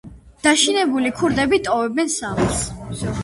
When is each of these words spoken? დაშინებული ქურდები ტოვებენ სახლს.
დაშინებული 0.45 1.11
ქურდები 1.19 1.59
ტოვებენ 1.67 2.11
სახლს. 2.17 2.65